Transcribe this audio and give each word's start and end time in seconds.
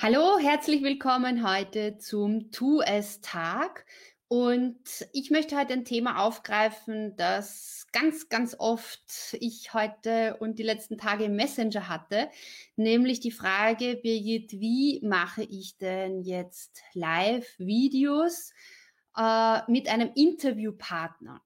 Hallo, 0.00 0.38
herzlich 0.38 0.84
willkommen 0.84 1.44
heute 1.44 1.98
zum 1.98 2.52
Tu 2.52 2.80
es 2.82 3.20
Tag. 3.20 3.84
Und 4.28 4.78
ich 5.12 5.32
möchte 5.32 5.58
heute 5.58 5.72
ein 5.72 5.84
Thema 5.84 6.20
aufgreifen, 6.22 7.16
das 7.16 7.88
ganz, 7.90 8.28
ganz 8.28 8.54
oft 8.56 9.36
ich 9.40 9.74
heute 9.74 10.36
und 10.36 10.60
die 10.60 10.62
letzten 10.62 10.98
Tage 10.98 11.24
im 11.24 11.34
Messenger 11.34 11.88
hatte, 11.88 12.30
nämlich 12.76 13.18
die 13.18 13.32
Frage, 13.32 13.96
Birgit, 14.00 14.52
wie 14.60 15.00
mache 15.02 15.42
ich 15.42 15.78
denn 15.78 16.22
jetzt 16.22 16.80
Live-Videos 16.92 18.52
äh, 19.16 19.60
mit 19.66 19.88
einem 19.88 20.12
Interviewpartner? 20.14 21.42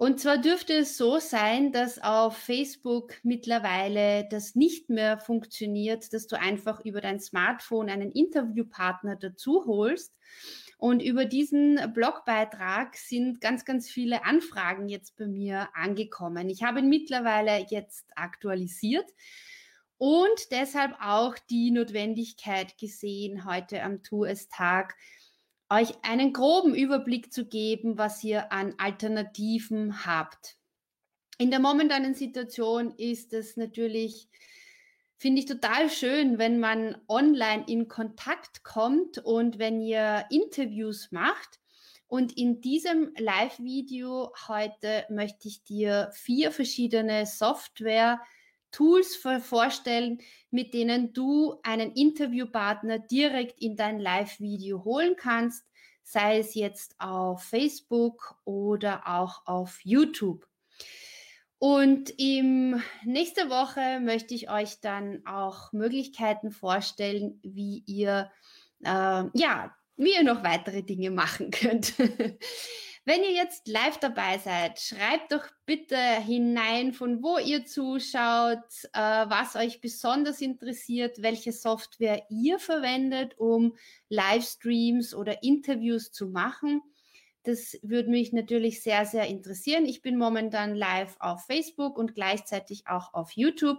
Und 0.00 0.18
zwar 0.18 0.38
dürfte 0.38 0.72
es 0.72 0.96
so 0.96 1.18
sein, 1.18 1.72
dass 1.72 1.98
auf 1.98 2.34
Facebook 2.34 3.16
mittlerweile 3.22 4.26
das 4.30 4.54
nicht 4.54 4.88
mehr 4.88 5.18
funktioniert, 5.18 6.14
dass 6.14 6.26
du 6.26 6.38
einfach 6.40 6.82
über 6.86 7.02
dein 7.02 7.20
Smartphone 7.20 7.90
einen 7.90 8.10
Interviewpartner 8.10 9.16
dazu 9.16 9.66
holst. 9.66 10.16
Und 10.78 11.02
über 11.02 11.26
diesen 11.26 11.92
Blogbeitrag 11.92 12.96
sind 12.96 13.42
ganz, 13.42 13.66
ganz 13.66 13.90
viele 13.90 14.24
Anfragen 14.24 14.88
jetzt 14.88 15.18
bei 15.18 15.26
mir 15.26 15.68
angekommen. 15.74 16.48
Ich 16.48 16.62
habe 16.62 16.78
ihn 16.78 16.88
mittlerweile 16.88 17.66
jetzt 17.68 18.06
aktualisiert 18.16 19.04
und 19.98 20.50
deshalb 20.50 20.94
auch 21.02 21.36
die 21.50 21.70
Notwendigkeit 21.70 22.78
gesehen, 22.78 23.44
heute 23.44 23.82
am 23.82 24.02
Tu 24.02 24.24
es 24.24 24.48
Tag 24.48 24.96
euch 25.70 25.94
einen 26.02 26.32
groben 26.32 26.74
Überblick 26.74 27.32
zu 27.32 27.46
geben, 27.46 27.96
was 27.96 28.22
ihr 28.24 28.52
an 28.52 28.74
Alternativen 28.78 30.04
habt. 30.04 30.56
In 31.38 31.50
der 31.50 31.60
momentanen 31.60 32.14
Situation 32.14 32.92
ist 32.98 33.32
es 33.32 33.56
natürlich, 33.56 34.28
finde 35.16 35.40
ich 35.40 35.46
total 35.46 35.88
schön, 35.88 36.38
wenn 36.38 36.58
man 36.58 37.00
online 37.08 37.64
in 37.66 37.88
Kontakt 37.88 38.64
kommt 38.64 39.18
und 39.18 39.58
wenn 39.58 39.80
ihr 39.80 40.26
Interviews 40.30 41.12
macht. 41.12 41.60
Und 42.08 42.36
in 42.36 42.60
diesem 42.60 43.14
Live-Video 43.16 44.32
heute 44.48 45.06
möchte 45.08 45.46
ich 45.46 45.62
dir 45.62 46.10
vier 46.12 46.50
verschiedene 46.50 47.24
Software 47.24 48.20
Tools 48.72 49.16
vorstellen, 49.16 50.20
mit 50.50 50.74
denen 50.74 51.12
du 51.12 51.56
einen 51.62 51.92
Interviewpartner 51.92 52.98
direkt 52.98 53.60
in 53.60 53.76
dein 53.76 53.98
Live-Video 53.98 54.84
holen 54.84 55.16
kannst, 55.16 55.64
sei 56.02 56.38
es 56.38 56.54
jetzt 56.54 56.94
auf 56.98 57.42
Facebook 57.42 58.36
oder 58.44 59.02
auch 59.06 59.46
auf 59.46 59.80
YouTube. 59.84 60.46
Und 61.58 62.10
im 62.18 62.82
nächste 63.04 63.50
Woche 63.50 64.00
möchte 64.00 64.34
ich 64.34 64.50
euch 64.50 64.80
dann 64.80 65.24
auch 65.26 65.72
Möglichkeiten 65.72 66.52
vorstellen, 66.52 67.38
wie 67.42 67.82
ihr 67.86 68.30
äh, 68.82 69.24
ja, 69.34 69.74
wie 69.96 70.14
ihr 70.14 70.24
noch 70.24 70.42
weitere 70.42 70.82
Dinge 70.82 71.10
machen 71.10 71.50
könnt. 71.50 71.94
Wenn 73.06 73.22
ihr 73.22 73.32
jetzt 73.32 73.66
live 73.66 73.96
dabei 73.98 74.38
seid, 74.38 74.78
schreibt 74.78 75.32
doch 75.32 75.46
bitte 75.64 75.96
hinein, 75.96 76.92
von 76.92 77.22
wo 77.22 77.38
ihr 77.38 77.64
zuschaut, 77.64 78.58
äh, 78.92 79.00
was 79.00 79.56
euch 79.56 79.80
besonders 79.80 80.42
interessiert, 80.42 81.22
welche 81.22 81.52
Software 81.52 82.26
ihr 82.28 82.58
verwendet, 82.58 83.38
um 83.38 83.74
Livestreams 84.10 85.14
oder 85.14 85.42
Interviews 85.42 86.12
zu 86.12 86.26
machen. 86.26 86.82
Das 87.44 87.78
würde 87.82 88.10
mich 88.10 88.34
natürlich 88.34 88.82
sehr, 88.82 89.06
sehr 89.06 89.26
interessieren. 89.28 89.86
Ich 89.86 90.02
bin 90.02 90.18
momentan 90.18 90.74
live 90.74 91.16
auf 91.20 91.46
Facebook 91.46 91.96
und 91.98 92.14
gleichzeitig 92.14 92.86
auch 92.86 93.14
auf 93.14 93.30
YouTube. 93.32 93.78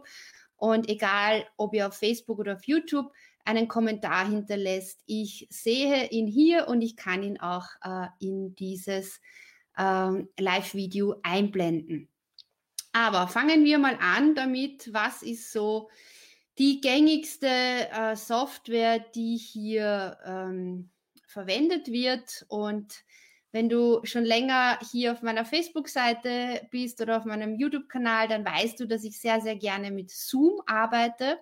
Und 0.55 0.89
egal, 0.89 1.45
ob 1.57 1.75
ihr 1.75 1.87
auf 1.87 1.95
Facebook 1.95 2.39
oder 2.39 2.53
auf 2.53 2.63
YouTube 2.65 3.11
einen 3.45 3.67
Kommentar 3.67 4.27
hinterlässt. 4.27 5.01
Ich 5.05 5.47
sehe 5.49 6.07
ihn 6.09 6.27
hier 6.27 6.67
und 6.67 6.81
ich 6.81 6.95
kann 6.95 7.23
ihn 7.23 7.39
auch 7.39 7.67
äh, 7.83 8.07
in 8.19 8.55
dieses 8.55 9.19
äh, 9.77 10.11
Live-Video 10.39 11.15
einblenden. 11.23 12.09
Aber 12.93 13.27
fangen 13.27 13.63
wir 13.63 13.77
mal 13.77 13.97
an 14.01 14.35
damit, 14.35 14.93
was 14.93 15.23
ist 15.23 15.51
so 15.51 15.89
die 16.57 16.81
gängigste 16.81 17.47
äh, 17.47 18.15
Software, 18.15 18.99
die 18.99 19.37
hier 19.37 20.17
ähm, 20.25 20.89
verwendet 21.25 21.87
wird. 21.91 22.45
Und 22.49 23.03
wenn 23.51 23.69
du 23.69 24.01
schon 24.03 24.23
länger 24.23 24.77
hier 24.91 25.13
auf 25.13 25.21
meiner 25.21 25.45
Facebook-Seite 25.45 26.67
bist 26.69 27.01
oder 27.01 27.17
auf 27.17 27.25
meinem 27.25 27.55
YouTube-Kanal, 27.55 28.27
dann 28.27 28.45
weißt 28.45 28.79
du, 28.79 28.85
dass 28.85 29.03
ich 29.03 29.19
sehr, 29.19 29.41
sehr 29.41 29.55
gerne 29.55 29.91
mit 29.91 30.11
Zoom 30.11 30.61
arbeite. 30.65 31.39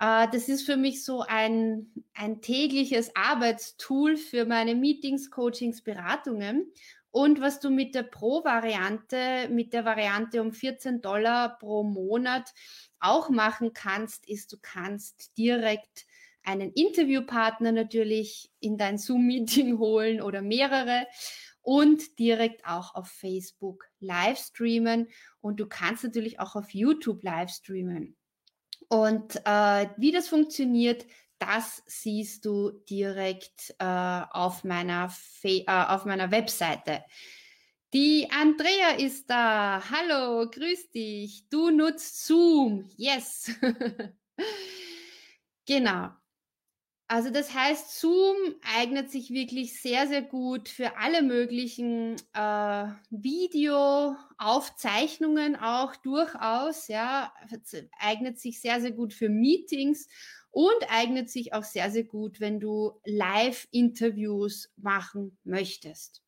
Äh, 0.00 0.28
das 0.30 0.48
ist 0.48 0.62
für 0.62 0.76
mich 0.76 1.04
so 1.04 1.22
ein, 1.22 1.92
ein 2.14 2.40
tägliches 2.40 3.14
Arbeitstool 3.14 4.16
für 4.16 4.44
meine 4.44 4.74
Meetings, 4.74 5.30
Coachings, 5.30 5.82
Beratungen. 5.82 6.72
Und 7.10 7.40
was 7.40 7.58
du 7.58 7.70
mit 7.70 7.94
der 7.94 8.02
Pro-Variante, 8.02 9.48
mit 9.50 9.72
der 9.72 9.84
Variante 9.84 10.42
um 10.42 10.52
14 10.52 11.00
Dollar 11.00 11.58
pro 11.58 11.82
Monat 11.82 12.52
auch 13.00 13.30
machen 13.30 13.72
kannst, 13.72 14.28
ist, 14.28 14.52
du 14.52 14.58
kannst 14.60 15.36
direkt 15.38 16.06
einen 16.44 16.72
Interviewpartner 16.72 17.72
natürlich 17.72 18.50
in 18.60 18.76
dein 18.76 18.98
Zoom-Meeting 18.98 19.78
holen 19.78 20.20
oder 20.20 20.42
mehrere 20.42 21.06
und 21.62 22.18
direkt 22.18 22.64
auch 22.66 22.94
auf 22.94 23.08
Facebook 23.08 23.84
live 24.00 24.38
streamen. 24.38 25.08
Und 25.40 25.60
du 25.60 25.66
kannst 25.66 26.04
natürlich 26.04 26.40
auch 26.40 26.56
auf 26.56 26.70
YouTube 26.70 27.22
live 27.24 27.50
streamen. 27.50 28.17
Und 28.88 29.36
äh, 29.44 29.88
wie 29.96 30.12
das 30.12 30.28
funktioniert, 30.28 31.04
das 31.38 31.82
siehst 31.86 32.44
du 32.44 32.70
direkt 32.88 33.74
äh, 33.78 33.84
auf, 33.84 34.64
meiner 34.64 35.08
Fe 35.10 35.64
äh, 35.66 35.84
auf 35.88 36.04
meiner 36.04 36.30
Webseite. 36.30 37.04
Die 37.94 38.28
Andrea 38.30 38.96
ist 38.98 39.30
da. 39.30 39.82
Hallo, 39.90 40.48
grüß 40.50 40.90
dich. 40.90 41.48
Du 41.48 41.70
nutzt 41.70 42.26
Zoom. 42.26 42.90
Yes. 42.96 43.50
genau. 45.66 46.10
Also 47.10 47.30
das 47.30 47.54
heißt, 47.54 47.98
Zoom 47.98 48.36
eignet 48.76 49.10
sich 49.10 49.30
wirklich 49.30 49.80
sehr, 49.80 50.06
sehr 50.08 50.20
gut 50.20 50.68
für 50.68 50.98
alle 50.98 51.22
möglichen 51.22 52.16
äh, 52.34 52.86
Videoaufzeichnungen 53.08 55.56
auch 55.56 55.96
durchaus, 55.96 56.86
ja, 56.88 57.32
eignet 57.98 58.38
sich 58.38 58.60
sehr, 58.60 58.82
sehr 58.82 58.92
gut 58.92 59.14
für 59.14 59.30
Meetings 59.30 60.06
und 60.50 60.76
eignet 60.90 61.30
sich 61.30 61.54
auch 61.54 61.64
sehr, 61.64 61.90
sehr 61.90 62.04
gut, 62.04 62.40
wenn 62.40 62.60
du 62.60 63.00
Live-Interviews 63.06 64.70
machen 64.76 65.38
möchtest. 65.44 66.22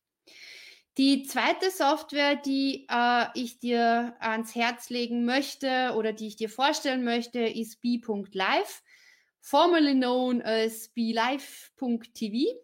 Die 0.97 1.23
zweite 1.23 1.69
Software, 1.69 2.35
die 2.35 2.87
äh, 2.89 3.25
ich 3.35 3.59
dir 3.59 4.15
ans 4.19 4.55
Herz 4.55 4.89
legen 4.89 5.25
möchte 5.25 5.93
oder 5.95 6.11
die 6.11 6.27
ich 6.27 6.37
dir 6.37 6.49
vorstellen 6.49 7.03
möchte, 7.03 7.39
ist 7.39 7.81
b.live 7.81 8.81
formerly 9.41 9.93
known 9.93 10.41
as 10.41 10.87
BeLive.tv. 10.89 12.55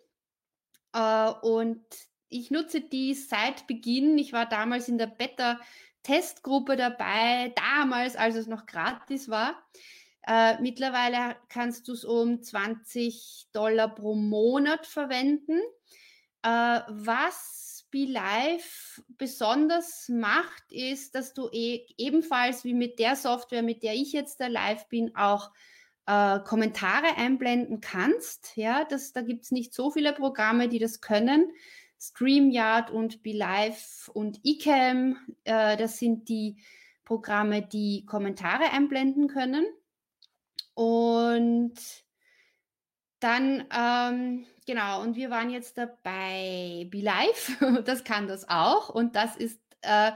Äh, 0.94 1.32
und 1.42 1.84
ich 2.30 2.52
nutze 2.52 2.82
die 2.82 3.14
seit 3.14 3.68
Beginn. 3.68 4.18
Ich 4.18 4.34
war 4.34 4.48
damals 4.48 4.88
in 4.88 4.98
der 4.98 5.08
Beta-Testgruppe 5.08 6.76
dabei, 6.76 7.54
damals, 7.56 8.16
als 8.16 8.36
es 8.36 8.48
noch 8.48 8.66
gratis 8.66 9.30
war. 9.30 9.62
Äh, 10.28 10.62
mittlerweile 10.62 11.38
kannst 11.50 11.88
du 11.88 11.94
es 11.94 12.04
um 12.04 12.42
20 12.42 13.48
Dollar 13.54 13.94
pro 13.94 14.14
Monat 14.14 14.86
verwenden. 14.86 15.60
Äh, 16.44 16.82
was 16.88 17.88
BeLive 17.92 19.02
besonders 19.18 20.10
macht, 20.10 20.72
ist, 20.72 21.16
dass 21.16 21.34
du 21.34 21.50
e 21.52 21.86
ebenfalls 21.98 22.66
wie 22.66 22.74
mit 22.74 23.00
der 23.00 23.16
Software, 23.16 23.64
mit 23.64 23.84
der 23.84 23.94
ich 23.94 24.12
jetzt 24.12 24.42
da 24.42 24.48
live 24.48 24.88
bin, 24.90 25.16
auch 25.16 25.52
äh, 26.08 26.40
Kommentare 26.40 27.18
einblenden 27.18 27.82
kannst. 27.82 28.56
Ja, 28.56 28.86
das, 28.86 29.14
da 29.14 29.22
gibt's 29.22 29.52
nicht 29.52 29.74
so 29.74 29.92
viele 29.92 30.14
Programme, 30.14 30.70
die 30.70 30.80
das 30.80 31.02
können. 31.02 31.52
StreamYard 32.00 32.92
und 32.92 33.24
BeLive 33.24 34.12
und 34.14 34.40
eCam, 34.44 35.18
äh, 35.44 35.78
das 35.78 35.98
sind 35.98 36.30
die 36.30 36.58
Programme, 37.04 37.62
die 37.62 38.06
Kommentare 38.06 38.72
einblenden 38.72 39.28
können. 39.28 39.66
Und 40.76 41.74
dann, 43.20 43.66
ähm, 43.76 44.46
genau, 44.68 45.02
und 45.02 45.16
wir 45.16 45.30
waren 45.30 45.50
jetzt 45.50 45.78
dabei 45.78 46.88
BeLive, 46.90 47.82
das 47.86 48.04
kann 48.04 48.28
das 48.28 48.48
auch 48.48 48.90
und 48.90 49.16
das 49.16 49.36
ist 49.36 49.60
äh, 49.82 50.12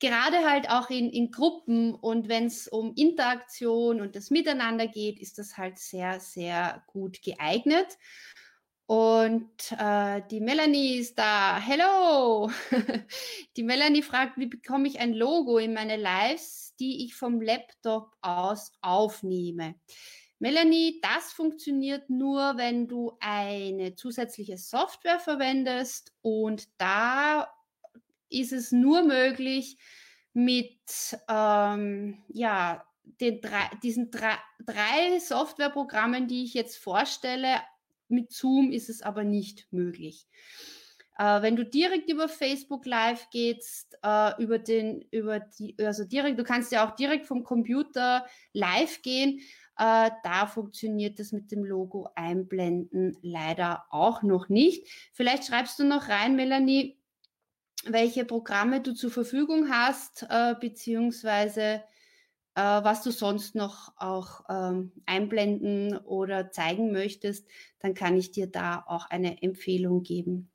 gerade 0.00 0.48
halt 0.48 0.70
auch 0.70 0.90
in, 0.90 1.10
in 1.10 1.30
Gruppen 1.30 1.94
und 1.94 2.28
wenn 2.28 2.46
es 2.46 2.68
um 2.68 2.94
Interaktion 2.94 4.00
und 4.00 4.16
das 4.16 4.30
Miteinander 4.30 4.86
geht, 4.86 5.20
ist 5.20 5.38
das 5.38 5.56
halt 5.56 5.78
sehr, 5.78 6.20
sehr 6.20 6.82
gut 6.86 7.22
geeignet. 7.22 7.98
Und 8.86 9.72
äh, 9.78 10.20
die 10.30 10.40
Melanie 10.40 10.96
ist 10.96 11.18
da. 11.18 11.58
Hello! 11.58 12.50
die 13.56 13.62
Melanie 13.62 14.02
fragt, 14.02 14.36
wie 14.36 14.48
bekomme 14.48 14.88
ich 14.88 14.98
ein 14.98 15.14
Logo 15.14 15.58
in 15.58 15.72
meine 15.72 15.96
Lives, 15.96 16.74
die 16.78 17.04
ich 17.04 17.14
vom 17.14 17.40
Laptop 17.40 18.10
aus 18.20 18.72
aufnehme? 18.82 19.76
Melanie, 20.40 21.00
das 21.00 21.32
funktioniert 21.32 22.10
nur, 22.10 22.56
wenn 22.56 22.88
du 22.88 23.16
eine 23.20 23.94
zusätzliche 23.94 24.58
Software 24.58 25.20
verwendest 25.20 26.12
und 26.20 26.68
da 26.78 27.48
ist 28.32 28.52
es 28.52 28.72
nur 28.72 29.02
möglich 29.02 29.76
mit 30.32 30.78
ähm, 31.28 32.22
ja, 32.28 32.84
den 33.20 33.40
drei, 33.40 33.70
diesen 33.82 34.10
drei, 34.10 34.36
drei 34.64 35.18
Softwareprogrammen, 35.18 36.28
die 36.28 36.44
ich 36.44 36.54
jetzt 36.54 36.76
vorstelle. 36.76 37.60
Mit 38.08 38.32
Zoom 38.32 38.72
ist 38.72 38.88
es 38.88 39.02
aber 39.02 39.24
nicht 39.24 39.72
möglich. 39.72 40.26
Äh, 41.18 41.42
wenn 41.42 41.56
du 41.56 41.64
direkt 41.64 42.10
über 42.10 42.28
Facebook 42.28 42.86
Live 42.86 43.28
gehst, 43.30 43.98
äh, 44.02 44.42
über 44.42 44.58
den, 44.58 45.02
über 45.10 45.40
die, 45.40 45.76
also 45.78 46.04
direkt, 46.04 46.38
du 46.38 46.44
kannst 46.44 46.72
ja 46.72 46.86
auch 46.86 46.94
direkt 46.94 47.26
vom 47.26 47.44
Computer 47.44 48.26
live 48.52 49.02
gehen. 49.02 49.40
Äh, 49.78 50.10
da 50.22 50.46
funktioniert 50.46 51.18
das 51.18 51.32
mit 51.32 51.50
dem 51.50 51.64
Logo 51.64 52.08
einblenden 52.14 53.16
leider 53.22 53.84
auch 53.90 54.22
noch 54.22 54.48
nicht. 54.48 54.88
Vielleicht 55.12 55.46
schreibst 55.46 55.78
du 55.78 55.84
noch 55.84 56.08
rein, 56.08 56.36
Melanie, 56.36 56.98
welche 57.84 58.24
Programme 58.24 58.80
du 58.80 58.94
zur 58.94 59.10
Verfügung 59.10 59.70
hast, 59.70 60.26
äh, 60.28 60.54
beziehungsweise 60.60 61.82
äh, 62.54 62.60
was 62.60 63.02
du 63.02 63.10
sonst 63.10 63.54
noch 63.54 63.92
auch 63.96 64.42
ähm, 64.48 64.92
einblenden 65.06 65.96
oder 65.98 66.50
zeigen 66.50 66.92
möchtest, 66.92 67.48
dann 67.80 67.94
kann 67.94 68.16
ich 68.16 68.30
dir 68.30 68.46
da 68.46 68.84
auch 68.86 69.08
eine 69.10 69.42
Empfehlung 69.42 70.02
geben. 70.02 70.50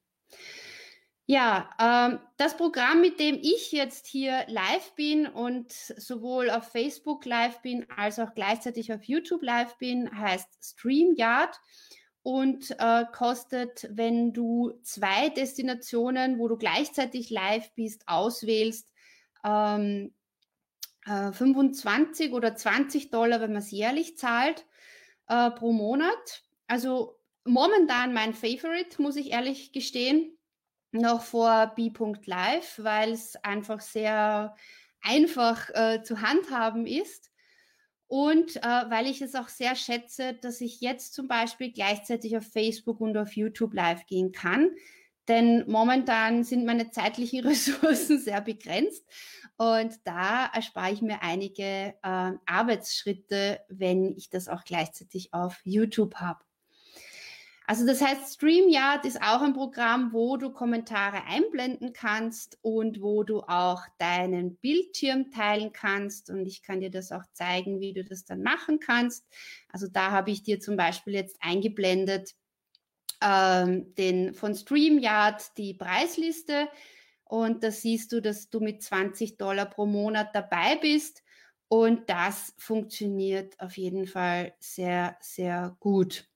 Ja, 1.30 1.70
ähm, 1.82 2.20
das 2.38 2.56
Programm, 2.56 3.02
mit 3.02 3.20
dem 3.20 3.38
ich 3.42 3.74
jetzt 3.74 4.08
hier 4.08 4.46
live 4.48 4.94
bin 4.96 5.28
und 5.28 5.74
sowohl 5.74 6.50
auf 6.50 6.72
Facebook 6.72 7.26
live 7.26 7.62
bin 7.62 7.86
als 7.90 8.18
auch 8.20 8.34
gleichzeitig 8.34 8.94
auf 8.94 9.04
YouTube 9.04 9.44
live 9.44 9.78
bin, 9.78 10.10
heißt 10.18 10.48
StreamYard 10.64 11.60
und 12.28 12.76
äh, 12.78 13.06
kostet, 13.14 13.88
wenn 13.90 14.34
du 14.34 14.78
zwei 14.84 15.30
Destinationen, 15.30 16.40
wo 16.40 16.50
du 16.50 16.58
gleichzeitig 16.58 17.30
live 17.30 17.74
bist, 17.76 18.04
auswählst, 18.06 18.92
ähm, 19.46 20.14
äh, 21.06 21.32
25 21.32 22.34
oder 22.34 22.54
20 22.54 23.12
Dollar, 23.12 23.40
wenn 23.40 23.54
man 23.54 23.62
es 23.62 23.72
jährlich 23.72 24.18
zahlt, 24.18 24.66
äh, 25.30 25.52
pro 25.52 25.72
Monat. 25.72 26.44
Also 26.68 27.18
momentan 27.46 28.14
mein 28.14 28.34
Favorite, 28.34 29.02
muss 29.02 29.16
ich 29.16 29.32
ehrlich 29.32 29.72
gestehen 29.72 30.38
noch 30.92 31.22
vor 31.22 31.72
B.live, 31.78 32.80
weil 32.84 33.14
es 33.14 33.38
einfach 33.38 33.80
sehr 33.80 34.54
einfach 35.00 35.70
äh, 35.74 36.04
zu 36.04 36.22
handhaben 36.22 36.86
ist. 36.88 37.32
Und 38.08 38.56
äh, 38.58 38.62
weil 38.62 39.06
ich 39.08 39.22
es 39.22 39.36
auch 39.36 39.50
sehr 39.50 39.76
schätze, 39.76 40.34
dass 40.34 40.62
ich 40.62 40.80
jetzt 40.80 41.14
zum 41.14 41.28
Beispiel 41.28 41.72
gleichzeitig 41.72 42.38
auf 42.38 42.46
Facebook 42.46 43.02
und 43.02 43.18
auf 43.18 43.36
YouTube 43.36 43.74
live 43.74 44.06
gehen 44.06 44.32
kann. 44.32 44.72
Denn 45.28 45.66
momentan 45.68 46.46
sind 46.46 46.66
meine 46.66 46.90
zeitlichen 46.90 47.42
Ressourcen 47.46 48.20
sehr 48.20 48.42
begrenzt. 48.42 49.06
Und 49.58 50.00
da 50.06 50.46
erspare 50.46 50.94
ich 50.94 51.02
mir 51.02 51.22
einige 51.22 51.96
äh, 52.02 52.32
Arbeitsschritte, 52.46 53.60
wenn 53.68 54.16
ich 54.16 54.30
das 54.30 54.48
auch 54.48 54.64
gleichzeitig 54.64 55.34
auf 55.34 55.60
YouTube 55.64 56.16
habe. 56.16 56.47
Also 57.70 57.86
das 57.86 58.02
heißt, 58.02 58.36
StreamYard 58.36 59.04
ist 59.04 59.22
auch 59.22 59.42
ein 59.42 59.54
Programm, 59.54 60.14
wo 60.14 60.38
du 60.38 60.52
Kommentare 60.52 61.26
einblenden 61.26 61.92
kannst 61.92 62.58
und 62.62 63.02
wo 63.02 63.24
du 63.24 63.42
auch 63.42 63.82
deinen 63.98 64.56
Bildschirm 64.56 65.32
teilen 65.32 65.74
kannst. 65.74 66.30
Und 66.30 66.46
ich 66.46 66.64
kann 66.64 66.80
dir 66.80 66.90
das 66.90 67.12
auch 67.12 67.26
zeigen, 67.34 67.82
wie 67.82 67.92
du 67.92 68.06
das 68.06 68.24
dann 68.24 68.42
machen 68.42 68.80
kannst. 68.80 69.26
Also 69.68 69.88
da 69.90 70.12
habe 70.12 70.32
ich 70.32 70.44
dir 70.44 70.62
zum 70.62 70.78
Beispiel 70.78 71.14
jetzt 71.14 71.36
eingeblendet 71.42 72.36
ähm, 73.22 73.94
den 73.96 74.34
von 74.34 74.56
StreamYard 74.56 75.58
die 75.58 75.74
Preisliste. 75.74 76.70
Und 77.26 77.66
da 77.66 77.72
siehst 77.72 78.14
du, 78.14 78.22
dass 78.22 78.50
du 78.50 78.62
mit 78.62 78.82
20 78.82 79.38
Dollar 79.38 79.66
pro 79.66 79.86
Monat 79.86 80.30
dabei 80.34 80.78
bist. 80.78 81.22
Und 81.68 82.10
das 82.10 82.54
funktioniert 82.58 83.60
auf 83.60 83.78
jeden 83.78 84.08
Fall 84.08 84.54
sehr, 84.60 85.18
sehr 85.20 85.76
gut. 85.82 86.30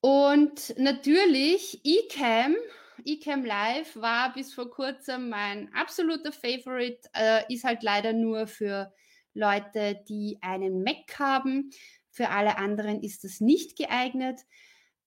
Und 0.00 0.78
natürlich 0.78 1.80
eCam, 1.84 2.56
eCam 3.04 3.44
Live 3.44 3.96
war 3.96 4.32
bis 4.32 4.54
vor 4.54 4.70
kurzem 4.70 5.28
mein 5.28 5.72
absoluter 5.74 6.32
Favorite, 6.32 7.08
äh, 7.14 7.52
ist 7.52 7.64
halt 7.64 7.82
leider 7.82 8.12
nur 8.12 8.46
für 8.46 8.92
Leute, 9.34 10.02
die 10.08 10.38
einen 10.40 10.82
Mac 10.82 11.18
haben. 11.18 11.70
Für 12.10 12.30
alle 12.30 12.56
anderen 12.56 13.02
ist 13.02 13.24
das 13.24 13.40
nicht 13.40 13.76
geeignet. 13.76 14.40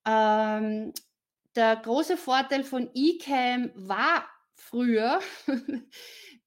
Ähm, 0.06 0.94
der 1.56 1.76
große 1.76 2.18
Vorteil 2.18 2.64
von 2.64 2.90
eCam 2.94 3.72
war 3.76 4.28
früher, 4.56 5.20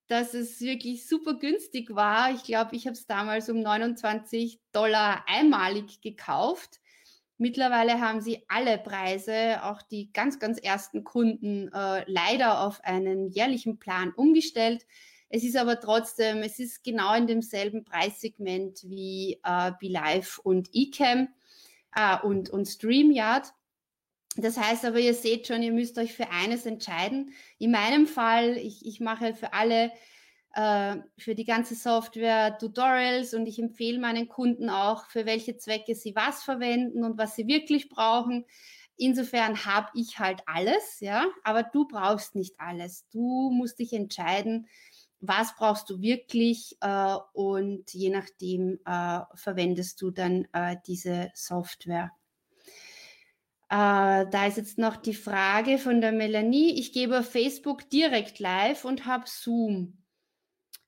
dass 0.08 0.34
es 0.34 0.60
wirklich 0.60 1.06
super 1.08 1.34
günstig 1.34 1.94
war. 1.94 2.32
Ich 2.32 2.44
glaube, 2.44 2.76
ich 2.76 2.86
habe 2.86 2.94
es 2.94 3.06
damals 3.06 3.48
um 3.48 3.60
29 3.60 4.60
Dollar 4.72 5.24
einmalig 5.28 6.00
gekauft. 6.00 6.80
Mittlerweile 7.38 8.00
haben 8.00 8.22
sie 8.22 8.44
alle 8.48 8.78
Preise, 8.78 9.62
auch 9.62 9.82
die 9.82 10.10
ganz, 10.12 10.38
ganz 10.38 10.58
ersten 10.58 11.04
Kunden, 11.04 11.70
äh, 11.72 12.04
leider 12.06 12.62
auf 12.62 12.82
einen 12.82 13.28
jährlichen 13.28 13.78
Plan 13.78 14.12
umgestellt. 14.16 14.86
Es 15.28 15.44
ist 15.44 15.56
aber 15.56 15.80
trotzdem, 15.80 16.38
es 16.38 16.58
ist 16.58 16.82
genau 16.82 17.14
in 17.14 17.26
demselben 17.26 17.84
Preissegment 17.84 18.84
wie 18.84 19.38
äh, 19.44 19.72
BeLive 19.78 20.40
und 20.44 20.70
eCam 20.72 21.28
äh, 21.94 22.16
und, 22.22 22.48
und 22.48 22.66
StreamYard. 22.66 23.52
Das 24.36 24.58
heißt 24.58 24.84
aber, 24.84 24.98
ihr 24.98 25.14
seht 25.14 25.46
schon, 25.46 25.62
ihr 25.62 25.72
müsst 25.72 25.98
euch 25.98 26.14
für 26.14 26.30
eines 26.30 26.64
entscheiden. 26.64 27.32
In 27.58 27.70
meinem 27.70 28.06
Fall, 28.06 28.56
ich, 28.56 28.86
ich 28.86 29.00
mache 29.00 29.34
für 29.34 29.52
alle 29.52 29.90
äh, 30.56 30.96
für 31.18 31.34
die 31.34 31.44
ganze 31.44 31.74
Software 31.74 32.56
Tutorials 32.56 33.34
und 33.34 33.46
ich 33.46 33.58
empfehle 33.58 34.00
meinen 34.00 34.26
Kunden 34.26 34.70
auch, 34.70 35.06
für 35.06 35.26
welche 35.26 35.58
Zwecke 35.58 35.94
sie 35.94 36.16
was 36.16 36.42
verwenden 36.42 37.04
und 37.04 37.18
was 37.18 37.36
sie 37.36 37.46
wirklich 37.46 37.90
brauchen. 37.90 38.46
Insofern 38.96 39.66
habe 39.66 39.88
ich 39.94 40.18
halt 40.18 40.40
alles, 40.46 41.00
ja, 41.00 41.26
aber 41.44 41.62
du 41.62 41.86
brauchst 41.86 42.34
nicht 42.34 42.58
alles. 42.58 43.06
Du 43.10 43.50
musst 43.50 43.78
dich 43.78 43.92
entscheiden, 43.92 44.66
was 45.20 45.54
brauchst 45.56 45.90
du 45.90 46.00
wirklich 46.00 46.78
äh, 46.80 47.16
und 47.34 47.92
je 47.92 48.08
nachdem 48.08 48.78
äh, 48.86 49.20
verwendest 49.34 50.00
du 50.00 50.10
dann 50.10 50.48
äh, 50.54 50.76
diese 50.86 51.30
Software. 51.34 52.12
Äh, 53.68 54.24
da 54.30 54.46
ist 54.46 54.56
jetzt 54.56 54.78
noch 54.78 54.96
die 54.96 55.12
Frage 55.12 55.76
von 55.76 56.00
der 56.00 56.12
Melanie. 56.12 56.78
Ich 56.78 56.94
gebe 56.94 57.18
auf 57.18 57.30
Facebook 57.30 57.90
direkt 57.90 58.38
live 58.38 58.86
und 58.86 59.04
habe 59.04 59.24
Zoom. 59.26 59.98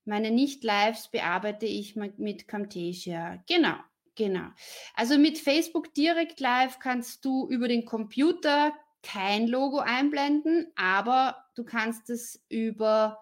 Meine 0.09 0.31
Nicht-Lives 0.31 1.09
bearbeite 1.09 1.67
ich 1.67 1.95
mit 1.95 2.49
Camtasia. 2.49 3.43
Genau, 3.47 3.77
genau. 4.15 4.49
Also 4.95 5.19
mit 5.19 5.37
Facebook 5.37 5.93
Direct 5.93 6.41
Live 6.41 6.79
kannst 6.79 7.27
du 7.27 7.47
über 7.49 7.69
den 7.69 7.85
Computer 7.85 8.73
kein 9.03 9.47
Logo 9.47 9.79
einblenden, 9.79 10.73
aber 10.77 11.45
du 11.57 11.63
kannst 11.63 12.09
es 12.09 12.43
über 12.49 13.19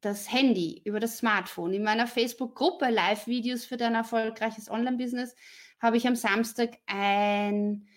das 0.00 0.32
Handy, 0.32 0.80
über 0.84 1.00
das 1.00 1.18
Smartphone. 1.18 1.74
In 1.74 1.82
meiner 1.82 2.06
Facebook-Gruppe 2.06 2.88
Live-Videos 2.88 3.64
für 3.64 3.76
dein 3.76 3.96
erfolgreiches 3.96 4.70
Online-Business 4.70 5.34
habe 5.80 5.96
ich 5.96 6.06
am 6.06 6.14
Samstag 6.14 6.78
ein 6.86 7.88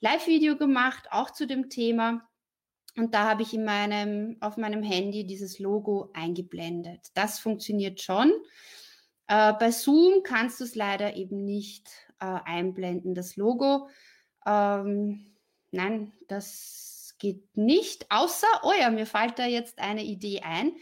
Live-Video 0.00 0.56
gemacht, 0.56 1.06
auch 1.12 1.30
zu 1.30 1.46
dem 1.46 1.70
Thema. 1.70 2.28
Und 2.98 3.14
da 3.14 3.28
habe 3.28 3.42
ich 3.42 3.54
in 3.54 3.64
meinem, 3.64 4.36
auf 4.40 4.56
meinem 4.56 4.82
Handy 4.82 5.24
dieses 5.24 5.58
Logo 5.58 6.10
eingeblendet. 6.14 7.08
Das 7.14 7.38
funktioniert 7.38 8.00
schon. 8.00 8.32
Äh, 9.28 9.52
bei 9.54 9.70
Zoom 9.70 10.22
kannst 10.24 10.60
du 10.60 10.64
es 10.64 10.74
leider 10.74 11.16
eben 11.16 11.44
nicht 11.44 11.88
äh, 12.18 12.24
einblenden, 12.44 13.14
das 13.14 13.36
Logo. 13.36 13.88
Ähm, 14.46 15.36
nein, 15.70 16.12
das 16.26 17.14
geht 17.18 17.56
nicht. 17.56 18.10
Außer, 18.10 18.46
oh 18.62 18.72
ja, 18.78 18.90
mir 18.90 19.06
fällt 19.06 19.38
da 19.38 19.46
jetzt 19.46 19.78
eine 19.78 20.02
Idee 20.02 20.40
ein. 20.40 20.72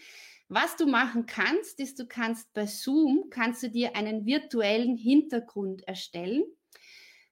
Was 0.49 0.77
du 0.77 0.87
machen 0.87 1.27
kannst, 1.27 1.81
ist, 1.81 1.99
du 1.99 2.07
kannst 2.07 2.53
bei 2.55 2.67
Zoom, 2.67 3.31
kannst 3.31 3.63
du 3.65 3.69
dir 3.69 3.97
einen 3.97 4.27
virtuellen 4.27 4.97
Hintergrund 4.97 5.87
erstellen. 5.89 6.45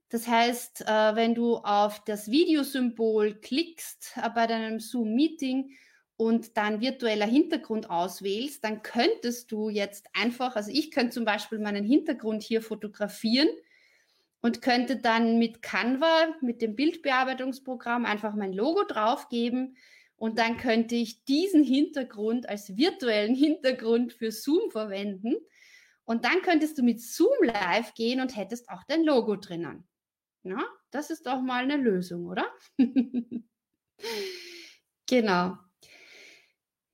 Das 0.08 0.28
heißt, 0.28 0.82
äh, 0.82 1.16
wenn 1.16 1.34
du 1.34 1.56
auf 1.56 2.04
das 2.04 2.30
Videosymbol 2.30 3.34
klickst 3.40 4.12
äh, 4.16 4.30
bei 4.30 4.46
deinem 4.46 4.78
Zoom-Meeting 4.78 5.70
und 6.16 6.56
dann 6.56 6.80
virtueller 6.80 7.26
Hintergrund 7.26 7.90
auswählst, 7.90 8.62
dann 8.62 8.82
könntest 8.82 9.50
du 9.50 9.68
jetzt 9.68 10.06
einfach, 10.12 10.56
also 10.56 10.70
ich 10.70 10.90
könnte 10.90 11.14
zum 11.14 11.24
Beispiel 11.24 11.58
meinen 11.58 11.84
Hintergrund 11.84 12.42
hier 12.42 12.62
fotografieren 12.62 13.48
und 14.40 14.62
könnte 14.62 14.96
dann 14.96 15.38
mit 15.38 15.62
Canva, 15.62 16.34
mit 16.40 16.62
dem 16.62 16.76
Bildbearbeitungsprogramm 16.76 18.04
einfach 18.04 18.34
mein 18.34 18.52
Logo 18.52 18.84
draufgeben 18.84 19.76
und 20.16 20.38
dann 20.38 20.56
könnte 20.56 20.94
ich 20.94 21.24
diesen 21.24 21.64
Hintergrund 21.64 22.48
als 22.48 22.76
virtuellen 22.76 23.34
Hintergrund 23.34 24.12
für 24.12 24.30
Zoom 24.30 24.70
verwenden. 24.70 25.34
Und 26.04 26.24
dann 26.24 26.42
könntest 26.42 26.78
du 26.78 26.82
mit 26.82 27.00
Zoom 27.00 27.34
live 27.42 27.94
gehen 27.94 28.20
und 28.20 28.36
hättest 28.36 28.68
auch 28.68 28.84
dein 28.86 29.04
Logo 29.04 29.36
drinnen. 29.36 29.88
Ja, 30.44 30.58
das 30.90 31.10
ist 31.10 31.26
doch 31.26 31.40
mal 31.40 31.64
eine 31.64 31.76
Lösung, 31.76 32.26
oder? 32.26 32.46
genau. 35.06 35.58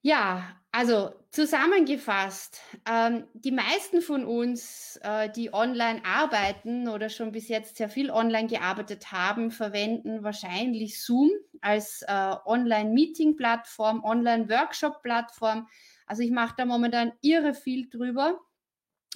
Ja, 0.03 0.57
also 0.73 1.11
zusammengefasst, 1.31 2.61
ähm, 2.89 3.25
die 3.35 3.51
meisten 3.53 4.01
von 4.01 4.25
uns, 4.25 4.99
äh, 5.03 5.29
die 5.31 5.53
online 5.53 6.03
arbeiten 6.05 6.89
oder 6.89 7.11
schon 7.11 7.33
bis 7.33 7.49
jetzt 7.49 7.77
sehr 7.77 7.91
viel 7.91 8.11
online 8.11 8.49
gearbeitet 8.49 9.13
haben, 9.13 9.51
verwenden 9.51 10.23
wahrscheinlich 10.25 11.03
Zoom 11.05 11.31
als 11.61 12.03
äh, 12.09 12.35
Online-Meeting-Plattform, 12.47 14.03
Online-Workshop-Plattform. 14.03 15.69
Also 16.07 16.23
ich 16.23 16.31
mache 16.31 16.55
da 16.57 16.65
momentan 16.65 17.13
irre 17.21 17.53
viel 17.53 17.91
drüber. 17.91 18.41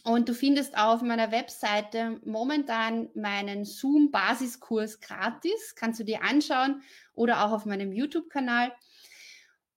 Und 0.03 0.29
du 0.29 0.35
findest 0.35 0.77
auf 0.77 1.01
meiner 1.01 1.31
Webseite 1.31 2.21
momentan 2.25 3.09
meinen 3.15 3.65
Zoom-Basiskurs 3.65 5.01
gratis. 5.01 5.75
Kannst 5.77 6.01
du 6.01 6.05
dir 6.05 6.23
anschauen 6.23 6.83
oder 7.15 7.45
auch 7.45 7.53
auf 7.53 7.65
meinem 7.65 7.93
YouTube-Kanal. 7.93 8.73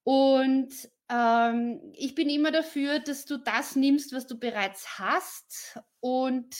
Und 0.02 0.70
ähm, 1.08 1.80
ich 1.94 2.14
bin 2.14 2.28
immer 2.28 2.50
dafür, 2.50 2.98
dass 2.98 3.24
du 3.24 3.38
das 3.38 3.76
nimmst, 3.76 4.12
was 4.12 4.26
du 4.26 4.38
bereits 4.38 4.98
hast 4.98 5.80
und 6.00 6.54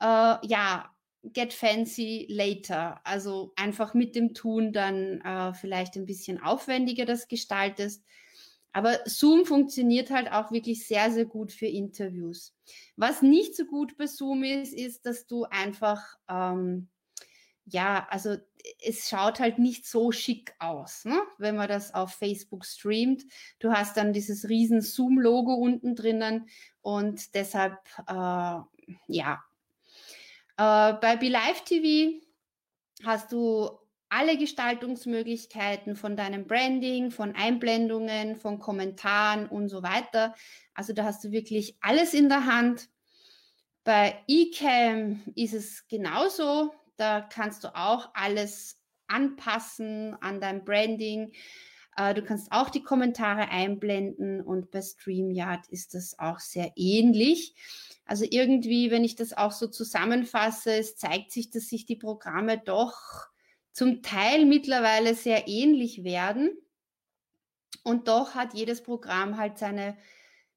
äh, 0.00 0.46
ja, 0.46 0.90
get 1.22 1.52
fancy 1.52 2.26
later. 2.28 3.00
Also 3.04 3.52
einfach 3.56 3.94
mit 3.94 4.14
dem 4.14 4.34
Tun 4.34 4.72
dann 4.72 5.20
äh, 5.20 5.54
vielleicht 5.54 5.96
ein 5.96 6.06
bisschen 6.06 6.42
aufwendiger 6.42 7.04
das 7.04 7.28
gestaltest. 7.28 8.04
Aber 8.72 8.98
Zoom 9.06 9.44
funktioniert 9.46 10.10
halt 10.10 10.30
auch 10.30 10.52
wirklich 10.52 10.86
sehr, 10.86 11.10
sehr 11.10 11.24
gut 11.24 11.52
für 11.52 11.66
Interviews. 11.66 12.54
Was 12.96 13.22
nicht 13.22 13.56
so 13.56 13.64
gut 13.64 13.96
bei 13.96 14.06
Zoom 14.06 14.44
ist, 14.44 14.74
ist, 14.74 15.06
dass 15.06 15.26
du 15.26 15.44
einfach 15.44 16.16
ähm, 16.28 16.88
ja, 17.70 18.06
also 18.10 18.36
es 18.84 19.08
schaut 19.08 19.40
halt 19.40 19.58
nicht 19.58 19.86
so 19.86 20.12
schick 20.12 20.54
aus, 20.58 21.04
ne? 21.04 21.20
wenn 21.38 21.56
man 21.56 21.68
das 21.68 21.94
auf 21.94 22.14
Facebook 22.14 22.64
streamt. 22.64 23.24
Du 23.58 23.72
hast 23.72 23.96
dann 23.96 24.12
dieses 24.12 24.48
riesen 24.48 24.80
Zoom-Logo 24.80 25.54
unten 25.54 25.94
drinnen 25.94 26.48
und 26.80 27.34
deshalb, 27.34 27.76
äh, 28.06 28.12
ja. 29.06 29.44
Äh, 30.56 30.94
bei 30.94 31.16
BeLive 31.16 31.64
TV 31.64 32.26
hast 33.04 33.32
du 33.32 33.78
alle 34.10 34.38
Gestaltungsmöglichkeiten 34.38 35.96
von 35.96 36.16
deinem 36.16 36.46
Branding, 36.46 37.10
von 37.10 37.34
Einblendungen, 37.34 38.36
von 38.36 38.58
Kommentaren 38.58 39.46
und 39.46 39.68
so 39.68 39.82
weiter. 39.82 40.34
Also 40.74 40.92
da 40.92 41.04
hast 41.04 41.24
du 41.24 41.30
wirklich 41.30 41.76
alles 41.80 42.14
in 42.14 42.28
der 42.28 42.46
Hand. 42.46 42.88
Bei 43.84 44.22
eCam 44.28 45.22
ist 45.34 45.54
es 45.54 45.86
genauso. 45.88 46.72
Da 46.96 47.20
kannst 47.20 47.64
du 47.64 47.74
auch 47.76 48.10
alles 48.14 48.80
anpassen 49.06 50.14
an 50.20 50.40
dein 50.40 50.64
Branding. 50.64 51.32
Äh, 51.96 52.14
du 52.14 52.22
kannst 52.22 52.52
auch 52.52 52.70
die 52.70 52.82
Kommentare 52.82 53.48
einblenden 53.50 54.40
und 54.40 54.70
bei 54.70 54.82
StreamYard 54.82 55.68
ist 55.68 55.94
das 55.94 56.18
auch 56.18 56.38
sehr 56.38 56.72
ähnlich. 56.76 57.54
Also 58.04 58.24
irgendwie, 58.28 58.90
wenn 58.90 59.04
ich 59.04 59.16
das 59.16 59.36
auch 59.36 59.52
so 59.52 59.66
zusammenfasse, 59.66 60.72
es 60.72 60.96
zeigt 60.96 61.30
sich, 61.30 61.50
dass 61.50 61.68
sich 61.68 61.84
die 61.84 61.96
Programme 61.96 62.58
doch 62.58 63.28
zum 63.78 64.02
Teil 64.02 64.44
mittlerweile 64.44 65.14
sehr 65.14 65.46
ähnlich 65.46 66.02
werden. 66.02 66.50
Und 67.84 68.08
doch 68.08 68.34
hat 68.34 68.52
jedes 68.52 68.82
Programm 68.82 69.36
halt 69.36 69.56
seine, 69.56 69.96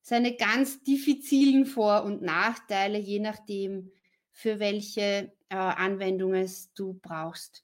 seine 0.02 0.36
ganz 0.36 0.82
diffizilen 0.82 1.68
Vor- 1.68 2.04
und 2.04 2.24
Nachteile, 2.24 2.98
je 2.98 3.20
nachdem, 3.20 3.92
für 4.32 4.58
welche 4.58 5.32
äh, 5.50 5.56
Anwendungen 5.56 6.50
du 6.74 6.96
brauchst. 6.96 7.64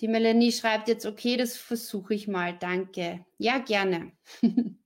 Die 0.00 0.08
Melanie 0.08 0.50
schreibt 0.50 0.88
jetzt, 0.88 1.06
okay, 1.06 1.36
das 1.36 1.56
versuche 1.56 2.14
ich 2.14 2.26
mal, 2.26 2.58
danke. 2.58 3.24
Ja, 3.38 3.58
gerne. 3.58 4.16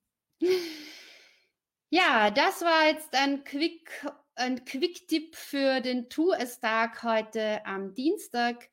ja, 1.88 2.30
das 2.30 2.60
war 2.60 2.86
jetzt 2.86 3.14
ein 3.14 3.44
Quick, 3.44 4.06
ein 4.34 4.62
Quick-Tipp 4.62 5.36
für 5.36 5.80
den 5.80 6.10
Tu-Es-Tag 6.10 7.02
heute 7.02 7.64
am 7.64 7.94
Dienstag, 7.94 8.68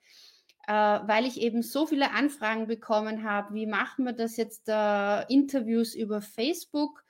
äh, 0.67 0.73
weil 0.73 1.25
ich 1.25 1.41
eben 1.41 1.63
so 1.63 1.87
viele 1.87 2.11
Anfragen 2.11 2.67
bekommen 2.67 3.23
habe. 3.23 3.53
Wie 3.53 3.65
machen 3.65 4.05
wir 4.05 4.13
das 4.13 4.37
jetzt? 4.37 4.67
Äh, 4.67 5.33
Interviews 5.33 5.95
über 5.95 6.21
Facebook 6.21 7.03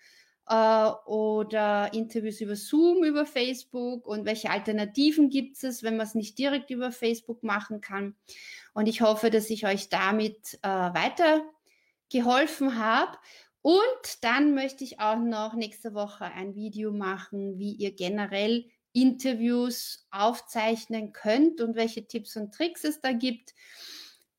äh, 0.48 0.90
oder 1.06 1.94
Interviews 1.94 2.40
über 2.40 2.56
Zoom, 2.56 3.04
über 3.04 3.26
Facebook 3.26 4.06
und 4.06 4.26
welche 4.26 4.50
Alternativen 4.50 5.30
gibt 5.30 5.62
es, 5.64 5.84
wenn 5.84 5.98
man 5.98 6.06
es 6.06 6.16
nicht 6.16 6.38
direkt 6.38 6.70
über 6.70 6.92
Facebook 6.92 7.44
machen 7.44 7.82
kann. 7.82 8.16
Und 8.74 8.88
ich 8.88 9.02
hoffe, 9.02 9.30
dass 9.30 9.50
ich 9.50 9.66
euch 9.66 9.90
damit 9.90 10.60
äh, 10.62 10.70
weitergeholfen 10.70 12.78
habe. 12.78 13.18
Und 13.64 14.24
dann 14.24 14.54
möchte 14.54 14.84
ich 14.84 15.00
auch 15.00 15.18
noch 15.18 15.56
nächste 15.56 15.94
Woche 15.94 16.26
ein 16.26 16.56
Video 16.56 16.92
machen, 16.92 17.58
wie 17.58 17.74
ihr 17.74 17.92
generell 17.92 18.66
Interviews 18.94 20.08
aufzeichnen 20.12 21.14
könnt 21.14 21.62
und 21.62 21.76
welche 21.76 22.08
Tipps 22.08 22.36
und 22.36 22.54
Tricks 22.54 22.84
es 22.84 23.02
da 23.02 23.12
gibt. 23.12 23.54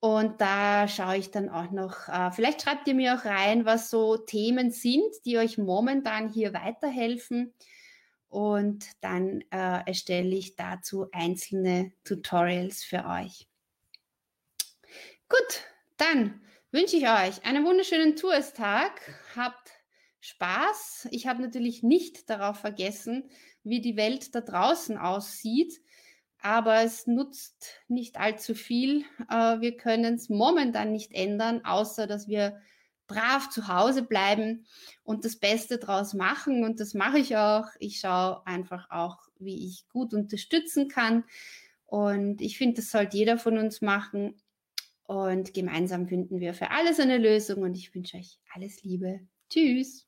Und 0.00 0.40
da 0.40 0.87
schaue 0.87 1.17
ich 1.17 1.31
dann 1.31 1.49
auch 1.49 1.73
noch, 1.73 2.09
äh, 2.09 2.31
vielleicht 2.31 2.62
schreibt 2.62 2.87
ihr 2.87 2.95
mir 2.95 3.17
auch 3.17 3.25
rein, 3.25 3.64
was 3.64 3.90
so 3.90 4.17
Themen 4.17 4.71
sind, 4.71 5.12
die 5.25 5.38
euch 5.38 5.59
momentan 5.59 6.28
hier 6.28 6.55
weiterhelfen. 6.55 7.52
Und 8.28 8.87
dann 9.00 9.40
äh, 9.50 9.81
erstelle 9.87 10.37
ich 10.37 10.55
dazu 10.55 11.07
einzelne 11.12 11.93
Tutorials 12.05 12.85
für 12.85 13.07
euch. 13.07 13.49
Gut, 15.28 15.62
dann 15.97 16.40
wünsche 16.71 16.97
ich 16.97 17.09
euch 17.09 17.45
einen 17.45 17.64
wunderschönen 17.64 18.17
Tourstag. 18.17 19.00
Habt 19.35 19.77
Spaß. 20.21 21.09
Ich 21.11 21.27
habe 21.27 21.43
natürlich 21.43 21.83
nicht 21.83 22.29
darauf 22.29 22.59
vergessen, 22.59 23.31
wie 23.63 23.81
die 23.81 23.97
Welt 23.97 24.35
da 24.35 24.41
draußen 24.41 24.99
aussieht 24.99 25.81
aber 26.41 26.83
es 26.85 27.07
nutzt 27.07 27.83
nicht 27.89 28.19
allzu 28.19 28.55
viel. 28.55 29.05
Äh, 29.29 29.61
wir 29.61 29.77
können 29.77 30.15
es 30.15 30.29
momentan 30.29 30.93
nicht 30.93 31.13
ändern, 31.13 31.65
außer 31.65 32.07
dass 32.07 32.29
wir 32.29 32.61
brav 33.07 33.49
zu 33.51 33.69
Hause 33.69 34.03
bleiben 34.03 34.67
und 35.03 35.25
das 35.25 35.37
Beste 35.37 35.79
draus 35.79 36.15
machen. 36.15 36.65
Und 36.65 36.79
das 36.81 36.95
mache 36.95 37.19
ich 37.19 37.37
auch. 37.37 37.67
Ich 37.79 38.01
schaue 38.01 38.47
einfach 38.47 38.91
auch, 38.91 39.17
wie 39.39 39.67
ich 39.67 39.89
gut 39.89 40.15
unterstützen 40.15 40.89
kann. 40.89 41.25
Und 41.87 42.43
ich 42.43 42.59
finde, 42.59 42.77
das 42.77 42.91
sollte 42.91 43.17
jeder 43.17 43.39
von 43.39 43.59
uns 43.59 43.81
machen. 43.81 44.41
Und 45.05 45.55
gemeinsam 45.55 46.07
finden 46.07 46.39
wir 46.39 46.53
für 46.53 46.71
alles 46.71 47.01
eine 47.01 47.17
Lösung. 47.17 47.63
Und 47.63 47.75
ich 47.75 47.95
wünsche 47.95 48.19
euch 48.19 48.39
alles 48.55 48.83
Liebe. 48.83 49.21
Tschüss. 49.49 50.08